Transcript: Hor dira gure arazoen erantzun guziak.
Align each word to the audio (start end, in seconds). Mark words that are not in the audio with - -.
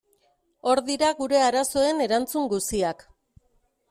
Hor 0.69 0.79
dira 0.85 1.09
gure 1.19 1.41
arazoen 1.47 2.01
erantzun 2.05 2.47
guziak. 2.55 3.05